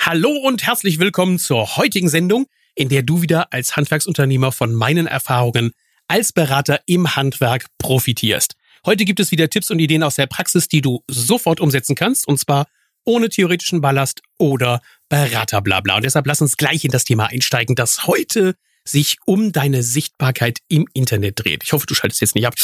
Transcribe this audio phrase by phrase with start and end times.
[0.00, 5.06] Hallo und herzlich willkommen zur heutigen Sendung, in der du wieder als Handwerksunternehmer von meinen
[5.08, 5.72] Erfahrungen
[6.06, 8.54] als Berater im Handwerk profitierst.
[8.86, 12.28] Heute gibt es wieder Tipps und Ideen aus der Praxis, die du sofort umsetzen kannst,
[12.28, 12.66] und zwar
[13.04, 15.96] ohne theoretischen Ballast oder Beraterblabla.
[15.96, 18.54] Und deshalb lass uns gleich in das Thema einsteigen, das heute
[18.84, 21.64] sich um deine Sichtbarkeit im Internet dreht.
[21.64, 22.54] Ich hoffe, du schaltest jetzt nicht ab.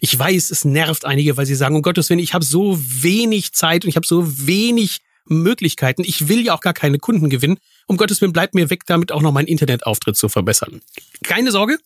[0.00, 3.52] Ich weiß, es nervt einige, weil sie sagen, um Gottes Willen, ich habe so wenig
[3.52, 6.02] Zeit und ich habe so wenig Möglichkeiten.
[6.04, 7.58] Ich will ja auch gar keine Kunden gewinnen.
[7.86, 10.80] Um Gottes Willen, bleibt mir weg, damit auch noch meinen Internetauftritt zu verbessern.
[11.22, 11.78] Keine Sorge.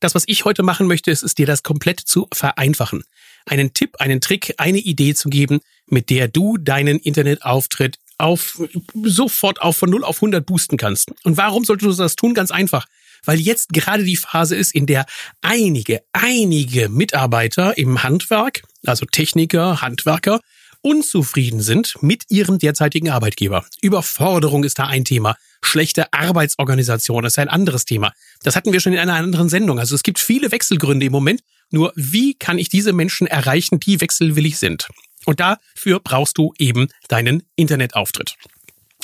[0.00, 3.04] Das, was ich heute machen möchte, ist, ist dir das komplett zu vereinfachen.
[3.46, 8.60] Einen Tipp, einen Trick, eine Idee zu geben, mit der du deinen Internetauftritt auf,
[9.04, 11.12] sofort auf von 0 auf 100 boosten kannst.
[11.24, 12.34] Und warum solltest du das tun?
[12.34, 12.86] Ganz einfach
[13.24, 15.06] weil jetzt gerade die Phase ist, in der
[15.40, 20.40] einige, einige Mitarbeiter im Handwerk, also Techniker, Handwerker,
[20.82, 23.64] unzufrieden sind mit ihrem derzeitigen Arbeitgeber.
[23.80, 25.36] Überforderung ist da ein Thema.
[25.64, 28.12] Schlechte Arbeitsorganisation ist ein anderes Thema.
[28.42, 29.78] Das hatten wir schon in einer anderen Sendung.
[29.78, 31.42] Also es gibt viele Wechselgründe im Moment.
[31.70, 34.88] Nur wie kann ich diese Menschen erreichen, die wechselwillig sind?
[35.24, 38.34] Und dafür brauchst du eben deinen Internetauftritt.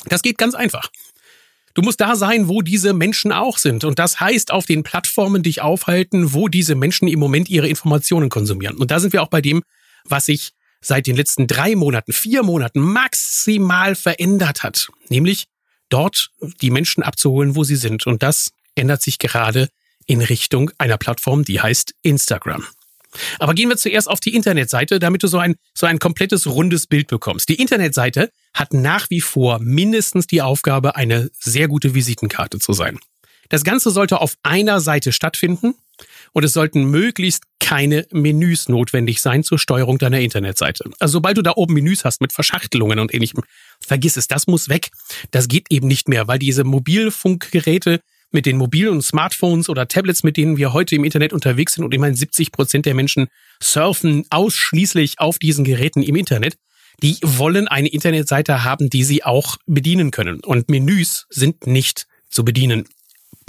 [0.07, 0.89] Das geht ganz einfach.
[1.73, 3.83] Du musst da sein, wo diese Menschen auch sind.
[3.85, 8.29] Und das heißt, auf den Plattformen dich aufhalten, wo diese Menschen im Moment ihre Informationen
[8.29, 8.77] konsumieren.
[8.77, 9.63] Und da sind wir auch bei dem,
[10.03, 14.89] was sich seit den letzten drei Monaten, vier Monaten maximal verändert hat.
[15.09, 15.45] Nämlich
[15.89, 16.29] dort
[16.61, 18.07] die Menschen abzuholen, wo sie sind.
[18.07, 19.69] Und das ändert sich gerade
[20.05, 22.65] in Richtung einer Plattform, die heißt Instagram.
[23.39, 26.87] Aber gehen wir zuerst auf die Internetseite, damit du so ein, so ein komplettes rundes
[26.87, 27.49] Bild bekommst.
[27.49, 32.99] Die Internetseite hat nach wie vor mindestens die Aufgabe, eine sehr gute Visitenkarte zu sein.
[33.49, 35.73] Das Ganze sollte auf einer Seite stattfinden
[36.33, 40.89] und es sollten möglichst keine Menüs notwendig sein zur Steuerung deiner Internetseite.
[40.99, 43.43] Also sobald du da oben Menüs hast mit Verschachtelungen und ähnlichem,
[43.79, 44.89] vergiss es, das muss weg.
[45.31, 50.37] Das geht eben nicht mehr, weil diese Mobilfunkgeräte mit den mobilen Smartphones oder Tablets, mit
[50.37, 53.27] denen wir heute im Internet unterwegs sind und immerhin 70 Prozent der Menschen
[53.61, 56.55] surfen ausschließlich auf diesen Geräten im Internet,
[57.01, 60.41] die wollen eine Internetseite haben, die sie auch bedienen können.
[60.41, 62.85] Und Menüs sind nicht zu bedienen.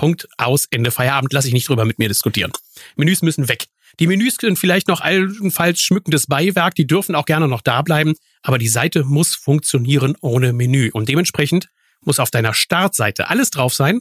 [0.01, 2.51] Punkt, aus, Ende, Feierabend, lasse ich nicht drüber mit mir diskutieren.
[2.97, 3.67] Menüs müssen weg.
[3.99, 8.15] Die Menüs sind vielleicht noch allenfalls schmückendes Beiwerk, die dürfen auch gerne noch da bleiben,
[8.41, 10.89] aber die Seite muss funktionieren ohne Menü.
[10.91, 11.69] Und dementsprechend
[12.01, 14.01] muss auf deiner Startseite alles drauf sein,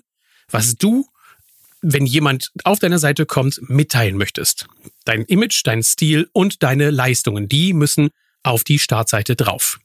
[0.50, 1.06] was du,
[1.82, 4.68] wenn jemand auf deine Seite kommt, mitteilen möchtest.
[5.04, 8.08] Dein Image, dein Stil und deine Leistungen, die müssen
[8.42, 9.82] auf die Startseite drauf.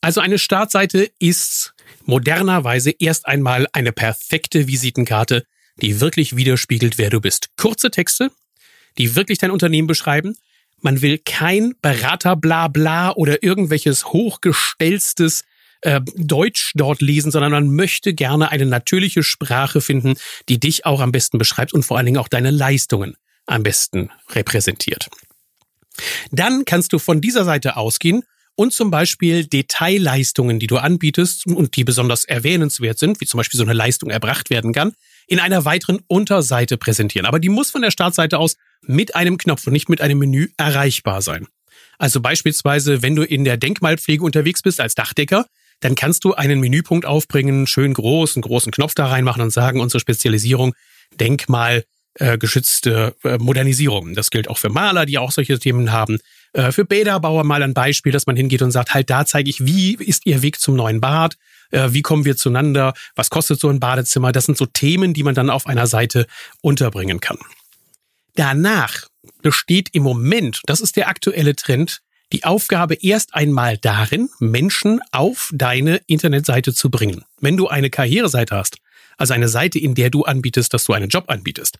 [0.00, 5.44] Also eine Startseite ist modernerweise erst einmal eine perfekte Visitenkarte,
[5.80, 7.50] die wirklich widerspiegelt, wer du bist.
[7.56, 8.30] Kurze Texte,
[8.96, 10.36] die wirklich dein Unternehmen beschreiben.
[10.80, 15.42] Man will kein Berater bla bla oder irgendwelches hochgestellstes
[15.80, 20.14] äh, Deutsch dort lesen, sondern man möchte gerne eine natürliche Sprache finden,
[20.48, 23.16] die dich auch am besten beschreibt und vor allen Dingen auch deine Leistungen
[23.46, 25.08] am besten repräsentiert.
[26.30, 28.22] Dann kannst du von dieser Seite ausgehen
[28.58, 33.56] und zum Beispiel Detailleistungen, die du anbietest und die besonders erwähnenswert sind, wie zum Beispiel
[33.56, 34.94] so eine Leistung erbracht werden kann,
[35.28, 37.24] in einer weiteren Unterseite präsentieren.
[37.24, 40.48] Aber die muss von der Startseite aus mit einem Knopf und nicht mit einem Menü
[40.56, 41.46] erreichbar sein.
[41.98, 45.46] Also beispielsweise, wenn du in der Denkmalpflege unterwegs bist als Dachdecker,
[45.78, 49.80] dann kannst du einen Menüpunkt aufbringen, schön groß, einen großen Knopf da reinmachen und sagen,
[49.80, 50.74] unsere Spezialisierung
[51.20, 54.14] Denkmal äh, geschützte äh, Modernisierung.
[54.14, 56.18] Das gilt auch für Maler, die auch solche Themen haben.
[56.52, 59.64] Äh, für Bäderbauer mal ein Beispiel, dass man hingeht und sagt, halt da zeige ich,
[59.64, 61.36] wie ist Ihr Weg zum neuen Bad,
[61.70, 64.32] äh, wie kommen wir zueinander, was kostet so ein Badezimmer.
[64.32, 66.26] Das sind so Themen, die man dann auf einer Seite
[66.60, 67.38] unterbringen kann.
[68.34, 69.06] Danach
[69.42, 72.00] besteht im Moment, das ist der aktuelle Trend,
[72.32, 77.24] die Aufgabe erst einmal darin, Menschen auf deine Internetseite zu bringen.
[77.40, 78.76] Wenn du eine Karriereseite hast,
[79.16, 81.78] also eine Seite, in der du anbietest, dass du einen Job anbietest,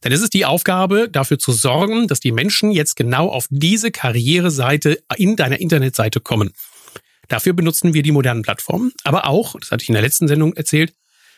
[0.00, 3.90] dann ist es die Aufgabe, dafür zu sorgen, dass die Menschen jetzt genau auf diese
[3.90, 6.52] Karriereseite in deiner Internetseite kommen.
[7.28, 10.54] Dafür benutzen wir die modernen Plattformen, aber auch, das hatte ich in der letzten Sendung
[10.54, 10.94] erzählt,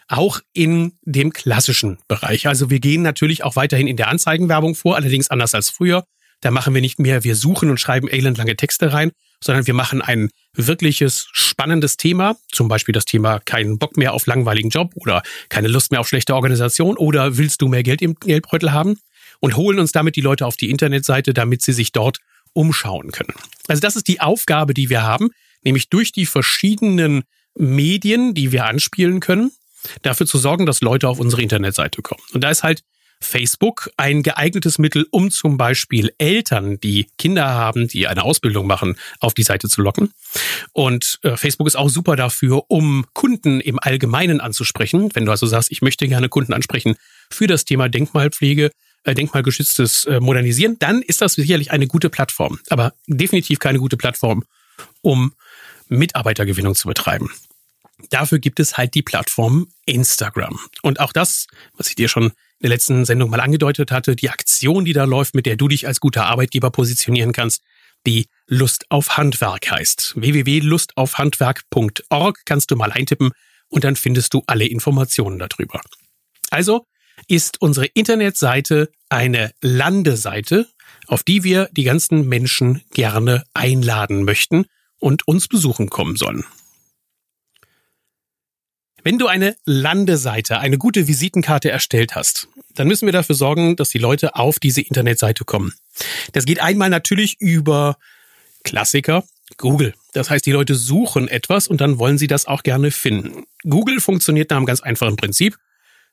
[0.09, 2.47] auch in dem klassischen Bereich.
[2.47, 6.05] Also wir gehen natürlich auch weiterhin in der Anzeigenwerbung vor, allerdings anders als früher.
[6.43, 9.13] Da machen wir nicht mehr, wir suchen und schreiben elendlange Texte rein,
[9.43, 14.27] sondern wir machen ein wirkliches spannendes Thema, zum Beispiel das Thema keinen Bock mehr auf
[14.27, 18.17] langweiligen Job oder keine Lust mehr auf schlechte Organisation oder willst du mehr Geld im
[18.17, 18.99] Geldbeutel haben
[19.41, 22.19] und holen uns damit die Leute auf die Internetseite, damit sie sich dort
[22.53, 23.35] umschauen können.
[23.69, 25.31] Also das ist die Aufgabe, die wir haben,
[25.63, 27.23] nämlich durch die verschiedenen
[27.55, 29.53] Medien, die wir anspielen können,
[30.03, 32.23] dafür zu sorgen, dass Leute auf unsere Internetseite kommen.
[32.33, 32.83] Und da ist halt
[33.23, 38.97] Facebook ein geeignetes Mittel, um zum Beispiel Eltern, die Kinder haben, die eine Ausbildung machen,
[39.21, 40.13] auf die Seite zu locken.
[40.73, 45.11] Und äh, Facebook ist auch super dafür, um Kunden im Allgemeinen anzusprechen.
[45.15, 46.97] Wenn du also sagst, ich möchte gerne Kunden ansprechen
[47.31, 48.71] für das Thema Denkmalpflege,
[49.05, 52.59] äh, denkmalgeschütztes äh, Modernisieren, dann ist das sicherlich eine gute Plattform.
[52.71, 54.45] Aber definitiv keine gute Plattform,
[55.01, 55.33] um
[55.89, 57.31] Mitarbeitergewinnung zu betreiben.
[58.11, 60.59] Dafür gibt es halt die Plattform Instagram.
[60.83, 61.47] Und auch das,
[61.77, 65.35] was ich dir schon der letzten Sendung mal angedeutet hatte, die Aktion, die da läuft,
[65.35, 67.63] mit der du dich als guter Arbeitgeber positionieren kannst,
[68.07, 70.15] die Lust auf Handwerk heißt.
[70.17, 73.31] www.lustaufhandwerk.org kannst du mal eintippen
[73.69, 75.81] und dann findest du alle Informationen darüber.
[76.51, 76.85] Also
[77.29, 80.69] ist unsere Internetseite eine Landeseite,
[81.07, 84.67] auf die wir die ganzen Menschen gerne einladen möchten
[84.99, 86.45] und uns besuchen kommen sollen.
[89.05, 93.91] Wenn du eine Landeseite, eine gute Visitenkarte erstellt hast, dann müssen wir dafür sorgen, dass
[93.91, 95.73] die Leute auf diese Internetseite kommen.
[96.33, 97.97] Das geht einmal natürlich über
[98.65, 99.25] Klassiker,
[99.57, 99.95] Google.
[100.13, 103.45] Das heißt, die Leute suchen etwas und dann wollen sie das auch gerne finden.
[103.65, 105.59] Google funktioniert nach einem ganz einfachen Prinzip.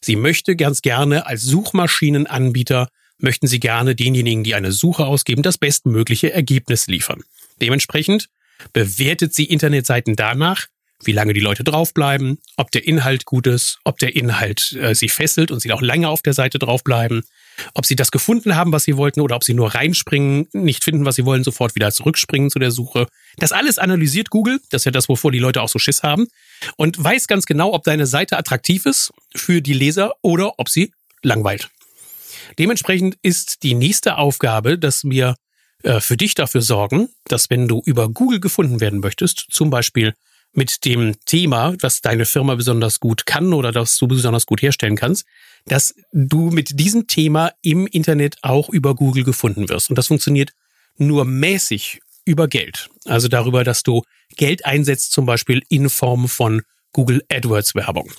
[0.01, 5.57] Sie möchte ganz gerne als Suchmaschinenanbieter, möchten sie gerne denjenigen, die eine Suche ausgeben, das
[5.57, 7.23] bestmögliche Ergebnis liefern.
[7.61, 8.29] Dementsprechend
[8.71, 10.67] bewertet sie Internetseiten danach,
[11.03, 15.09] wie lange die Leute draufbleiben, ob der Inhalt gut ist, ob der Inhalt äh, sie
[15.09, 17.23] fesselt und sie auch länger auf der Seite draufbleiben,
[17.73, 21.05] ob sie das gefunden haben, was sie wollten, oder ob sie nur reinspringen, nicht finden,
[21.05, 23.07] was sie wollen, sofort wieder zurückspringen zu der Suche.
[23.37, 26.27] Das alles analysiert Google, das ist ja das, wovor die Leute auch so Schiss haben,
[26.75, 30.91] und weiß ganz genau, ob deine Seite attraktiv ist für die Leser oder ob sie
[31.23, 31.69] langweilt.
[32.57, 35.35] Dementsprechend ist die nächste Aufgabe, dass wir
[35.83, 40.13] äh, für dich dafür sorgen, dass wenn du über Google gefunden werden möchtest, zum Beispiel
[40.53, 44.95] mit dem Thema, was deine Firma besonders gut kann oder das du besonders gut herstellen
[44.95, 45.25] kannst,
[45.65, 49.89] dass du mit diesem Thema im Internet auch über Google gefunden wirst.
[49.89, 50.51] Und das funktioniert
[50.97, 52.89] nur mäßig über Geld.
[53.05, 54.03] Also darüber, dass du
[54.35, 56.61] Geld einsetzt, zum Beispiel in Form von
[56.93, 58.11] Google AdWords Werbung.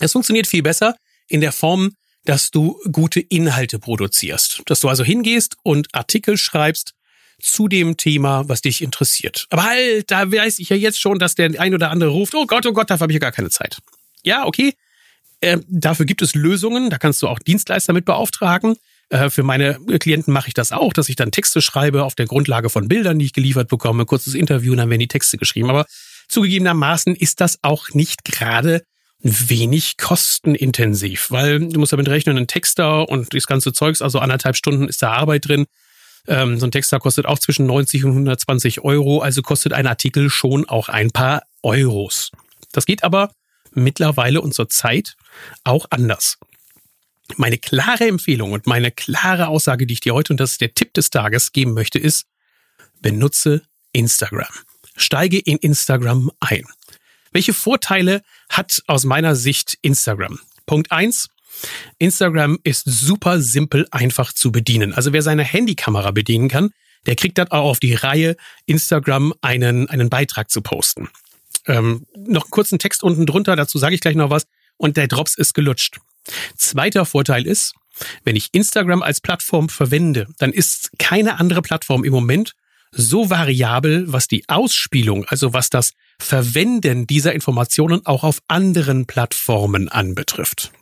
[0.00, 0.96] Es funktioniert viel besser
[1.28, 1.92] in der Form,
[2.24, 4.62] dass du gute Inhalte produzierst.
[4.66, 6.92] Dass du also hingehst und Artikel schreibst,
[7.40, 9.46] zu dem Thema, was dich interessiert.
[9.50, 12.46] Aber halt, da weiß ich ja jetzt schon, dass der ein oder andere ruft, oh
[12.46, 13.78] Gott, oh Gott, dafür habe ich ja gar keine Zeit.
[14.22, 14.74] Ja, okay.
[15.40, 18.76] Äh, dafür gibt es Lösungen, da kannst du auch Dienstleister mit beauftragen.
[19.08, 22.26] Äh, für meine Klienten mache ich das auch, dass ich dann Texte schreibe auf der
[22.26, 25.70] Grundlage von Bildern, die ich geliefert bekomme, kurzes Interview und dann werden die Texte geschrieben.
[25.70, 25.86] Aber
[26.28, 28.82] zugegebenermaßen ist das auch nicht gerade
[29.22, 34.56] wenig kostenintensiv, weil du musst damit rechnen, ein Texter und das ganze Zeugs, also anderthalb
[34.56, 35.66] Stunden ist da Arbeit drin.
[36.26, 40.30] Ähm, so ein Texter kostet auch zwischen 90 und 120 Euro, also kostet ein Artikel
[40.30, 42.30] schon auch ein paar Euros.
[42.72, 43.32] Das geht aber
[43.72, 45.16] mittlerweile und zur Zeit
[45.64, 46.38] auch anders.
[47.36, 50.74] Meine klare Empfehlung und meine klare Aussage, die ich dir heute, und das ist der
[50.74, 52.26] Tipp des Tages, geben möchte, ist,
[53.00, 53.62] benutze
[53.92, 54.48] Instagram.
[54.96, 56.64] Steige in Instagram ein.
[57.32, 60.40] Welche Vorteile hat aus meiner Sicht Instagram?
[60.66, 61.28] Punkt eins:
[61.98, 64.94] Instagram ist super simpel einfach zu bedienen.
[64.94, 66.70] Also wer seine Handykamera bedienen kann,
[67.06, 68.36] der kriegt dann auch auf die Reihe,
[68.66, 71.08] Instagram einen, einen Beitrag zu posten.
[71.66, 74.46] Ähm, noch einen kurzen Text unten drunter, dazu sage ich gleich noch was.
[74.76, 75.98] Und der Drops ist gelutscht.
[76.56, 77.74] Zweiter Vorteil ist,
[78.24, 82.52] wenn ich Instagram als Plattform verwende, dann ist keine andere Plattform im Moment
[82.92, 89.88] so variabel, was die Ausspielung, also was das Verwenden dieser Informationen auch auf anderen Plattformen
[89.88, 90.72] anbetrifft.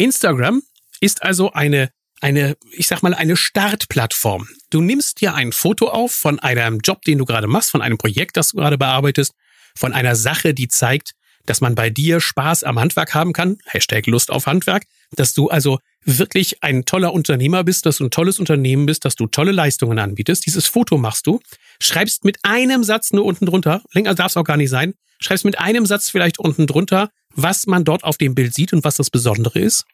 [0.00, 0.62] Instagram
[1.00, 1.90] ist also eine
[2.22, 4.46] eine, ich sag mal, eine Startplattform.
[4.68, 7.96] Du nimmst dir ein Foto auf von einem Job, den du gerade machst, von einem
[7.96, 9.32] Projekt, das du gerade bearbeitest,
[9.74, 11.12] von einer Sache, die zeigt,
[11.46, 14.84] dass man bei dir Spaß am Handwerk haben kann, Hashtag Lust auf Handwerk,
[15.16, 19.16] dass du also wirklich ein toller Unternehmer bist, dass du ein tolles Unternehmen bist, dass
[19.16, 20.44] du tolle Leistungen anbietest.
[20.44, 21.40] Dieses Foto machst du,
[21.80, 25.44] schreibst mit einem Satz nur unten drunter, länger darf es auch gar nicht sein, schreibst
[25.44, 28.96] mit einem Satz vielleicht unten drunter, was man dort auf dem Bild sieht und was
[28.96, 29.84] das Besondere ist.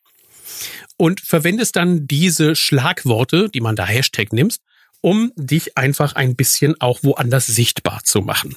[0.96, 4.62] Und verwendest dann diese Schlagworte, die man da Hashtag nimmst,
[5.00, 8.56] um dich einfach ein bisschen auch woanders sichtbar zu machen.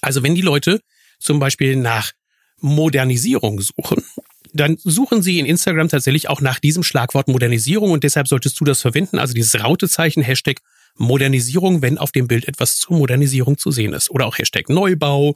[0.00, 0.80] Also wenn die Leute
[1.18, 2.12] zum Beispiel nach
[2.60, 4.04] Modernisierung suchen,
[4.52, 8.64] dann suchen sie in Instagram tatsächlich auch nach diesem Schlagwort Modernisierung und deshalb solltest du
[8.64, 10.60] das verwenden, also dieses Rautezeichen Hashtag
[10.96, 14.10] Modernisierung, wenn auf dem Bild etwas zur Modernisierung zu sehen ist.
[14.10, 15.34] Oder auch Hashtag Neubau,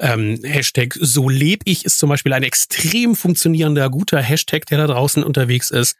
[0.00, 4.86] ähm, Hashtag so leb ich ist zum Beispiel ein extrem funktionierender, guter Hashtag, der da
[4.86, 5.96] draußen unterwegs ist.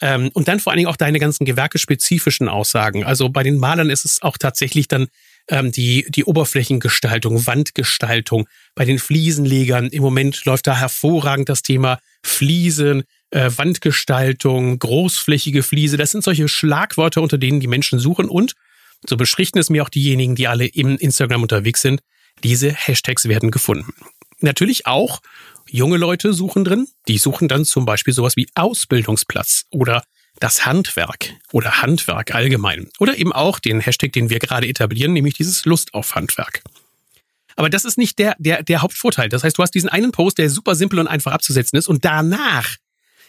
[0.00, 3.04] Ähm, und dann vor allen Dingen auch deine ganzen gewerkespezifischen Aussagen.
[3.04, 5.08] Also bei den Malern ist es auch tatsächlich dann
[5.48, 8.48] ähm, die, die Oberflächengestaltung, Wandgestaltung.
[8.74, 15.96] Bei den Fliesenlegern im Moment läuft da hervorragend das Thema Fliesen, äh, Wandgestaltung, großflächige Fliese.
[15.96, 18.54] Das sind solche Schlagwörter, unter denen die Menschen suchen und
[19.08, 22.02] so beschrichten es mir auch diejenigen, die alle im Instagram unterwegs sind.
[22.44, 23.94] Diese Hashtags werden gefunden.
[24.40, 25.20] Natürlich auch
[25.68, 26.88] junge Leute suchen drin.
[27.08, 30.02] Die suchen dann zum Beispiel sowas wie Ausbildungsplatz oder
[30.40, 32.88] das Handwerk oder Handwerk allgemein.
[32.98, 36.62] Oder eben auch den Hashtag, den wir gerade etablieren, nämlich dieses Lust auf Handwerk.
[37.54, 39.28] Aber das ist nicht der, der, der Hauptvorteil.
[39.28, 42.04] Das heißt, du hast diesen einen Post, der super simpel und einfach abzusetzen ist und
[42.04, 42.76] danach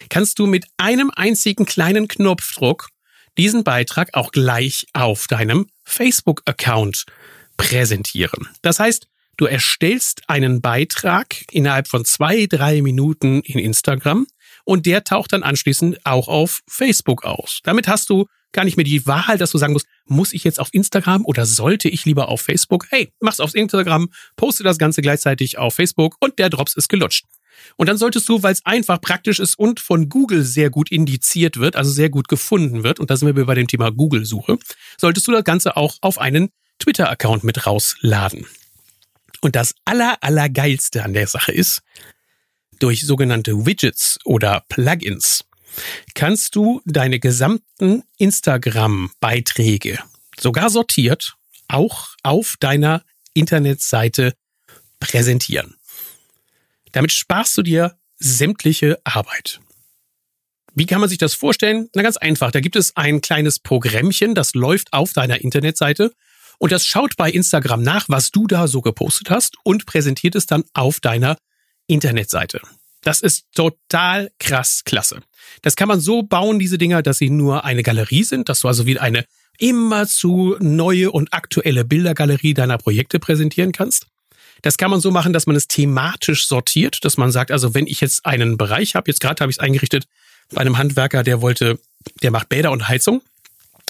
[0.10, 2.90] kannst du mit einem einzigen kleinen Knopfdruck
[3.38, 7.06] diesen Beitrag auch gleich auf deinem Facebook-Account
[7.64, 8.50] präsentieren.
[8.62, 14.28] Das heißt, du erstellst einen Beitrag innerhalb von zwei, drei Minuten in Instagram
[14.66, 17.62] und der taucht dann anschließend auch auf Facebook aus.
[17.64, 20.60] Damit hast du gar nicht mehr die Wahl, dass du sagen musst, muss ich jetzt
[20.60, 22.86] auf Instagram oder sollte ich lieber auf Facebook?
[22.90, 27.26] Hey, mach's auf Instagram, poste das Ganze gleichzeitig auf Facebook und der Drops ist gelutscht.
[27.78, 31.58] Und dann solltest du, weil es einfach praktisch ist und von Google sehr gut indiziert
[31.58, 34.58] wird, also sehr gut gefunden wird, und da sind wir bei dem Thema Google-Suche,
[35.00, 36.50] solltest du das Ganze auch auf einen
[36.80, 38.48] Twitter-Account mit rausladen.
[39.42, 41.82] Und das aller, allergeilste an der Sache ist,
[42.80, 45.46] durch sogenannte Widgets oder Plugins
[46.14, 50.00] kannst du deine gesamten Instagram-Beiträge
[50.40, 51.36] sogar sortiert
[51.68, 53.04] auch auf deiner
[53.34, 54.36] Internetseite
[55.00, 55.76] präsentieren.
[56.92, 59.60] Damit sparst du dir sämtliche Arbeit.
[60.76, 61.90] Wie kann man sich das vorstellen?
[61.96, 62.52] Na ganz einfach.
[62.52, 66.14] Da gibt es ein kleines Programmchen, das läuft auf deiner Internetseite
[66.64, 70.46] und das schaut bei Instagram nach, was du da so gepostet hast und präsentiert es
[70.46, 71.36] dann auf deiner
[71.88, 72.62] Internetseite.
[73.02, 75.20] Das ist total krass klasse.
[75.62, 78.70] Das kann man so bauen, diese Dinger, dass sie nur eine Galerie sind, dass du
[78.70, 79.26] also wie eine
[79.60, 84.08] immer zu neue und aktuelle Bildergalerie deiner Projekte präsentieren kannst.
[84.62, 87.88] Das kann man so machen, dass man es thematisch sortiert, dass man sagt, also wenn
[87.88, 90.06] ich jetzt einen Bereich habe, jetzt gerade habe ich es eingerichtet
[90.54, 91.78] bei einem Handwerker, der wollte,
[92.22, 93.22] der macht Bäder und Heizung.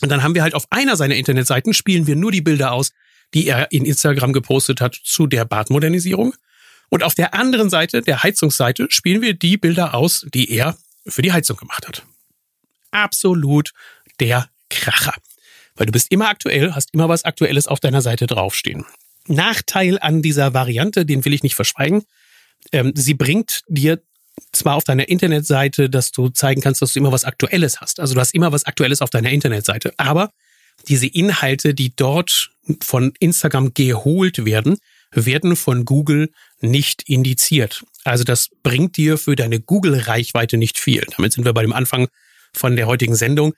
[0.04, 2.92] Und dann haben wir halt auf einer seiner Internetseiten spielen wir nur die Bilder aus,
[3.34, 6.36] die er in Instagram gepostet hat zu der Badmodernisierung.
[6.90, 11.22] Und auf der anderen Seite, der Heizungsseite, spielen wir die Bilder aus, die er für
[11.22, 12.04] die Heizung gemacht hat.
[12.92, 13.72] Absolut
[14.20, 15.14] der Kracher.
[15.78, 18.86] Weil du bist immer aktuell, hast immer was Aktuelles auf deiner Seite draufstehen.
[19.28, 22.04] Nachteil an dieser Variante, den will ich nicht verschweigen.
[22.74, 24.02] Ähm, sie bringt dir
[24.52, 28.00] zwar auf deiner Internetseite, dass du zeigen kannst, dass du immer was Aktuelles hast.
[28.00, 29.94] Also du hast immer was Aktuelles auf deiner Internetseite.
[29.98, 30.32] Aber
[30.88, 34.78] diese Inhalte, die dort von Instagram geholt werden,
[35.12, 37.84] werden von Google nicht indiziert.
[38.04, 41.06] Also das bringt dir für deine Google-Reichweite nicht viel.
[41.16, 42.08] Damit sind wir bei dem Anfang
[42.54, 43.54] von der heutigen Sendung.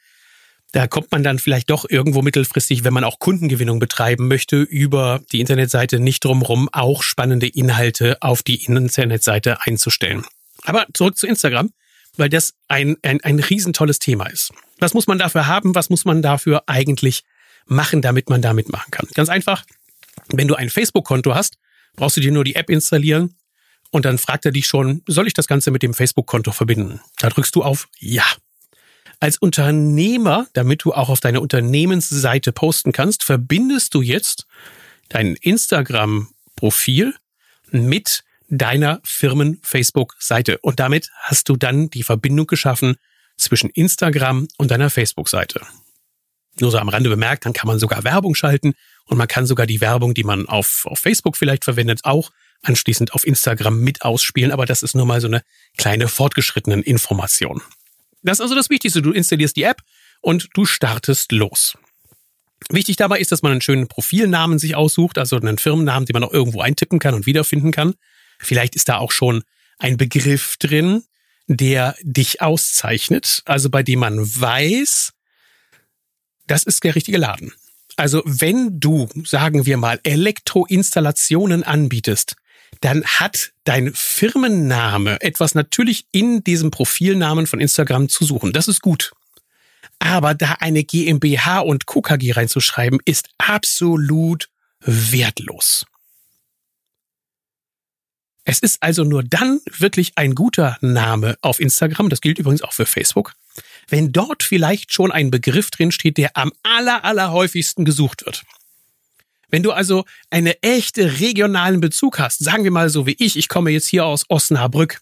[0.71, 5.21] Da kommt man dann vielleicht doch irgendwo mittelfristig, wenn man auch Kundengewinnung betreiben möchte, über
[5.31, 10.25] die Internetseite nicht drumherum, auch spannende Inhalte auf die Internetseite einzustellen.
[10.65, 11.71] Aber zurück zu Instagram,
[12.17, 14.51] weil das ein, ein, ein riesentolles Thema ist.
[14.79, 15.75] Was muss man dafür haben?
[15.75, 17.23] Was muss man dafür eigentlich
[17.65, 19.07] machen, damit man damit machen kann?
[19.13, 19.65] Ganz einfach,
[20.29, 21.57] wenn du ein Facebook-Konto hast,
[21.95, 23.35] brauchst du dir nur die App installieren
[23.91, 27.01] und dann fragt er dich schon, soll ich das Ganze mit dem Facebook-Konto verbinden?
[27.17, 28.25] Da drückst du auf Ja.
[29.21, 34.45] Als Unternehmer, damit du auch auf deine Unternehmensseite posten kannst, verbindest du jetzt
[35.07, 37.15] dein Instagram-Profil
[37.71, 40.59] mit deiner Firmen-Facebook-Seite.
[40.59, 42.95] Und damit hast du dann die Verbindung geschaffen
[43.37, 45.61] zwischen Instagram und deiner Facebook-Seite.
[46.59, 48.73] Nur so am Rande bemerkt, dann kann man sogar Werbung schalten
[49.05, 53.13] und man kann sogar die Werbung, die man auf, auf Facebook vielleicht verwendet, auch anschließend
[53.13, 54.51] auf Instagram mit ausspielen.
[54.51, 55.43] Aber das ist nur mal so eine
[55.77, 57.61] kleine fortgeschrittenen Information.
[58.23, 59.01] Das ist also das Wichtigste.
[59.01, 59.81] Du installierst die App
[60.21, 61.77] und du startest los.
[62.69, 66.23] Wichtig dabei ist, dass man einen schönen Profilnamen sich aussucht, also einen Firmennamen, den man
[66.23, 67.93] auch irgendwo eintippen kann und wiederfinden kann.
[68.39, 69.43] Vielleicht ist da auch schon
[69.77, 71.03] ein Begriff drin,
[71.47, 75.13] der dich auszeichnet, also bei dem man weiß,
[76.47, 77.53] das ist der richtige Laden.
[77.97, 82.35] Also wenn du, sagen wir mal, Elektroinstallationen anbietest,
[82.81, 88.51] dann hat dein Firmenname etwas natürlich in diesem Profilnamen von Instagram zu suchen.
[88.51, 89.13] Das ist gut.
[89.99, 94.49] Aber da eine GmbH und KKG reinzuschreiben, ist absolut
[94.81, 95.85] wertlos.
[98.45, 102.73] Es ist also nur dann wirklich ein guter Name auf Instagram, das gilt übrigens auch
[102.73, 103.33] für Facebook,
[103.89, 108.43] wenn dort vielleicht schon ein Begriff drin steht, der am aller, aller häufigsten gesucht wird.
[109.49, 113.47] Wenn du also einen echte regionalen Bezug hast, sagen wir mal so wie ich, ich
[113.47, 115.01] komme jetzt hier aus Osnabrück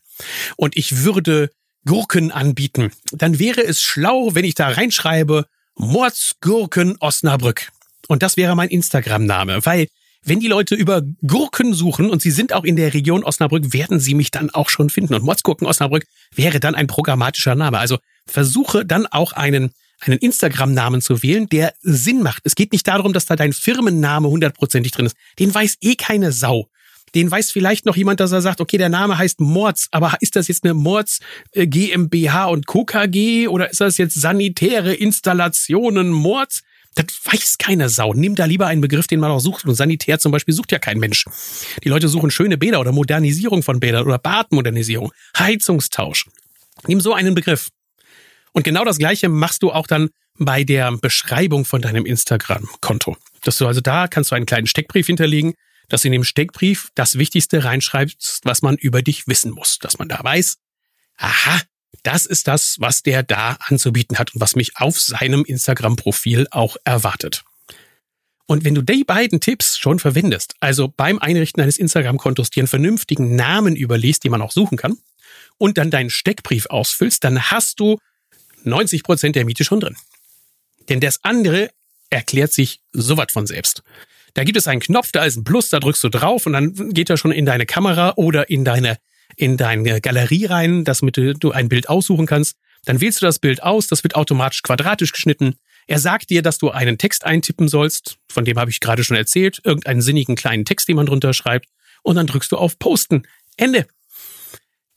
[0.56, 1.52] und ich würde
[1.86, 7.70] Gurken anbieten, dann wäre es schlau, wenn ich da reinschreibe Mordsgurken Osnabrück.
[8.08, 9.88] Und das wäre mein Instagram-Name, weil
[10.24, 14.00] wenn die Leute über Gurken suchen und sie sind auch in der Region Osnabrück, werden
[14.00, 15.14] sie mich dann auch schon finden.
[15.14, 17.80] Und Motzgurken Osnabrück wäre dann ein programmatischer Name.
[17.80, 22.42] Also versuche dann auch einen, einen Instagram-Namen zu wählen, der Sinn macht.
[22.46, 25.18] Es geht nicht darum, dass da dein Firmenname hundertprozentig drin ist.
[25.40, 26.68] Den weiß eh keine Sau.
[27.16, 30.36] Den weiß vielleicht noch jemand, dass er sagt, okay, der Name heißt Mords, aber ist
[30.36, 31.20] das jetzt eine Mords
[31.52, 32.86] äh, GmbH und Co.
[32.86, 36.64] KG oder ist das jetzt sanitäre Installationen Mords?
[36.96, 38.14] Das weiß keine Sau.
[38.14, 39.66] Nimm da lieber einen Begriff, den man auch sucht.
[39.66, 41.26] Und Sanitär zum Beispiel sucht ja kein Mensch.
[41.84, 46.28] Die Leute suchen schöne Bäder oder Modernisierung von Bädern oder Badmodernisierung, Heizungstausch.
[46.88, 47.70] Nimm so einen Begriff.
[48.52, 53.18] Und genau das Gleiche machst du auch dann bei der Beschreibung von deinem Instagram-Konto.
[53.44, 55.54] Dass du also da kannst du einen kleinen Steckbrief hinterlegen,
[55.90, 59.80] dass du in dem Steckbrief das Wichtigste reinschreibst, was man über dich wissen muss.
[59.80, 60.58] Dass man da weiß,
[61.18, 61.62] aha,
[62.04, 66.78] das ist das, was der da anzubieten hat und was mich auf seinem Instagram-Profil auch
[66.84, 67.44] erwartet.
[68.46, 72.68] Und wenn du die beiden Tipps schon verwendest, also beim Einrichten eines Instagram-Kontos dir einen
[72.68, 74.98] vernünftigen Namen überlegst, den man auch suchen kann,
[75.58, 77.98] und dann deinen Steckbrief ausfüllst, dann hast du
[78.64, 79.96] 90 Prozent der Miete schon drin.
[80.90, 81.72] Denn das andere
[82.10, 83.84] erklärt sich sowas von selbst.
[84.34, 86.94] Da gibt es einen Knopf, da ist ein Plus, da drückst du drauf und dann
[86.94, 88.98] geht er schon in deine Kamera oder in deine
[89.36, 92.58] in deine Galerie rein, damit du ein Bild aussuchen kannst.
[92.86, 95.56] Dann wählst du das Bild aus, das wird automatisch quadratisch geschnitten.
[95.88, 99.18] Er sagt dir, dass du einen Text eintippen sollst, von dem habe ich gerade schon
[99.18, 101.68] erzählt, irgendeinen sinnigen kleinen Text, den man drunter schreibt,
[102.04, 103.24] und dann drückst du auf Posten.
[103.58, 103.86] Ende.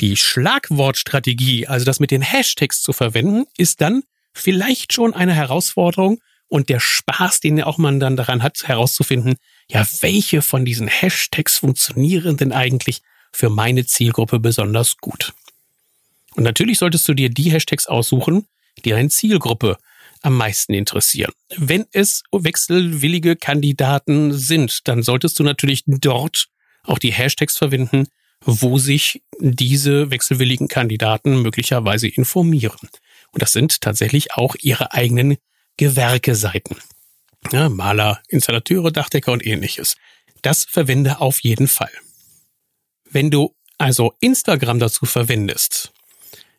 [0.01, 4.03] Die Schlagwortstrategie, also das mit den Hashtags zu verwenden, ist dann
[4.35, 9.37] vielleicht schon eine Herausforderung und der Spaß, den auch man dann daran hat, herauszufinden,
[9.69, 13.01] ja, welche von diesen Hashtags funktionieren denn eigentlich
[13.37, 15.35] für meine Zielgruppe besonders gut.
[16.35, 18.47] Und natürlich solltest du dir die Hashtags aussuchen,
[18.85, 19.79] die deine Zielgruppe
[20.23, 21.33] am meisten interessieren.
[21.57, 26.49] Wenn es wechselwillige Kandidaten sind, dann solltest du natürlich dort
[26.83, 28.09] auch die Hashtags verwenden,
[28.45, 32.89] wo sich diese wechselwilligen Kandidaten möglicherweise informieren.
[33.33, 35.37] Und das sind tatsächlich auch ihre eigenen
[35.77, 36.77] Gewerkeseiten.
[37.53, 39.97] Ja, Maler, Installateure, Dachdecker und ähnliches.
[40.43, 41.91] Das verwende auf jeden Fall.
[43.11, 45.93] Wenn du also Instagram dazu verwendest,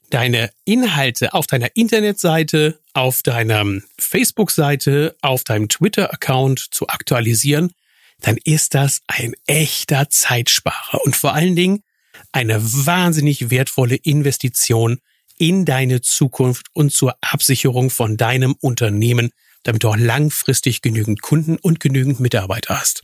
[0.10, 3.65] deine Inhalte auf deiner Internetseite, auf deiner
[3.99, 7.73] Facebook-Seite, auf deinem Twitter-Account zu aktualisieren,
[8.21, 11.83] dann ist das ein echter Zeitsparer und vor allen Dingen
[12.31, 14.99] eine wahnsinnig wertvolle Investition
[15.38, 19.31] in deine Zukunft und zur Absicherung von deinem Unternehmen,
[19.63, 23.03] damit du auch langfristig genügend Kunden und genügend Mitarbeiter hast.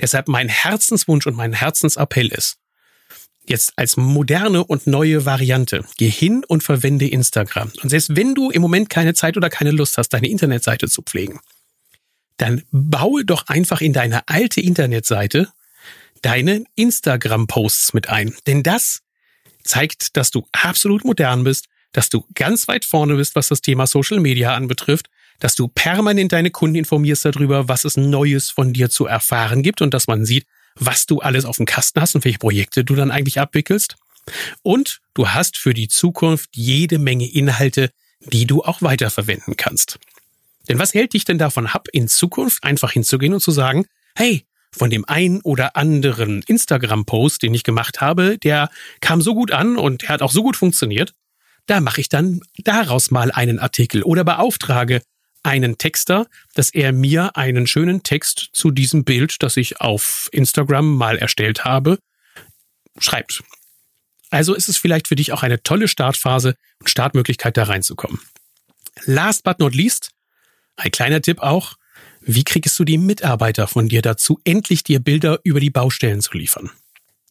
[0.00, 2.56] Deshalb mein Herzenswunsch und mein Herzensappell ist,
[3.46, 7.72] jetzt als moderne und neue Variante, geh hin und verwende Instagram.
[7.82, 11.02] Und selbst wenn du im Moment keine Zeit oder keine Lust hast, deine Internetseite zu
[11.02, 11.40] pflegen,
[12.36, 15.48] dann baue doch einfach in deine alte Internetseite
[16.22, 18.34] deine Instagram-Posts mit ein.
[18.46, 19.00] Denn das
[19.62, 23.86] zeigt, dass du absolut modern bist, dass du ganz weit vorne bist, was das Thema
[23.86, 25.08] Social Media anbetrifft
[25.40, 29.82] dass du permanent deine Kunden informierst darüber, was es Neues von dir zu erfahren gibt
[29.82, 32.94] und dass man sieht, was du alles auf dem Kasten hast und welche Projekte du
[32.94, 33.96] dann eigentlich abwickelst.
[34.62, 39.98] Und du hast für die Zukunft jede Menge Inhalte, die du auch weiterverwenden kannst.
[40.68, 44.46] Denn was hält dich denn davon ab, in Zukunft einfach hinzugehen und zu sagen, hey,
[44.72, 48.70] von dem einen oder anderen Instagram-Post, den ich gemacht habe, der
[49.00, 51.14] kam so gut an und er hat auch so gut funktioniert,
[51.66, 55.02] da mache ich dann daraus mal einen Artikel oder beauftrage
[55.44, 60.96] einen Texter, dass er mir einen schönen Text zu diesem Bild, das ich auf Instagram
[60.96, 61.98] mal erstellt habe,
[62.98, 63.42] schreibt.
[64.30, 68.20] Also ist es vielleicht für dich auch eine tolle Startphase und Startmöglichkeit, da reinzukommen.
[69.04, 70.10] Last but not least,
[70.76, 71.76] ein kleiner Tipp auch,
[72.20, 76.36] wie kriegst du die Mitarbeiter von dir dazu, endlich dir Bilder über die Baustellen zu
[76.36, 76.70] liefern?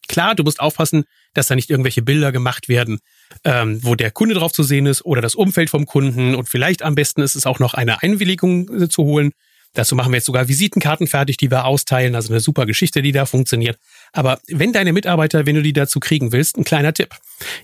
[0.07, 2.99] Klar, du musst aufpassen, dass da nicht irgendwelche Bilder gemacht werden,
[3.43, 6.81] ähm, wo der Kunde drauf zu sehen ist oder das Umfeld vom Kunden und vielleicht
[6.81, 9.31] am besten ist es auch noch eine Einwilligung äh, zu holen.
[9.73, 13.11] Dazu machen wir jetzt sogar Visitenkarten fertig, die wir austeilen, also eine super Geschichte, die
[13.11, 13.77] da funktioniert.
[14.11, 17.15] Aber wenn deine Mitarbeiter, wenn du die dazu kriegen willst, ein kleiner Tipp.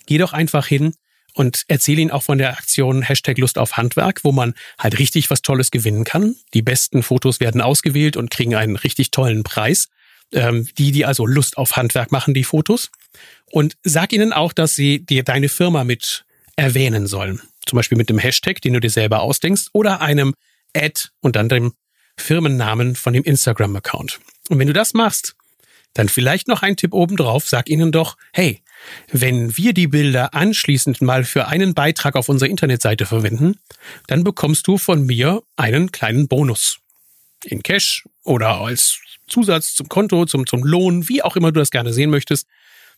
[0.08, 0.94] Geh doch einfach hin
[1.36, 5.30] und erzähl ihnen auch von der Aktion Hashtag Lust auf Handwerk, wo man halt richtig
[5.30, 6.36] was Tolles gewinnen kann.
[6.56, 9.88] Die besten Fotos werden ausgewählt und kriegen einen richtig tollen Preis.
[10.32, 12.92] Ähm, die, die also Lust auf Handwerk machen, die Fotos.
[13.52, 17.42] Und sag ihnen auch, dass sie dir deine Firma mit erwähnen sollen.
[17.66, 20.36] Zum Beispiel mit dem Hashtag, den du dir selber ausdenkst, oder einem
[20.76, 21.74] Ad und dann dem
[22.18, 24.20] Firmennamen von dem Instagram-Account.
[24.50, 25.36] Und wenn du das machst,
[25.94, 28.62] dann vielleicht noch ein Tipp obendrauf, sag ihnen doch, hey,
[29.12, 33.56] wenn wir die Bilder anschließend mal für einen Beitrag auf unserer Internetseite verwenden,
[34.08, 36.80] dann bekommst du von mir einen kleinen Bonus.
[37.46, 41.72] In Cash oder als Zusatz zum Konto, zum, zum Lohn, wie auch immer du das
[41.72, 42.48] gerne sehen möchtest.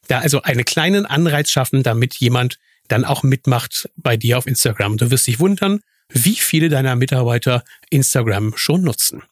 [0.08, 4.98] Da also einen kleinen Anreiz schaffen, damit jemand dann auch mitmacht bei dir auf Instagram.
[4.98, 9.24] Du wirst dich wundern, wie viele deiner Mitarbeiter Instagram schon nutzen.